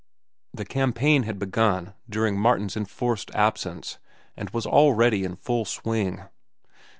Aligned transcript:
The 0.51 0.65
campaign 0.65 1.21
had 1.29 1.37
begun 1.37 1.93
during 2.09 2.35
Martin's 2.35 2.75
enforced 2.75 3.29
absence, 3.35 3.99
and 4.35 4.49
was 4.49 4.65
already 4.65 5.23
in 5.23 5.35
full 5.35 5.63
swing. 5.63 6.23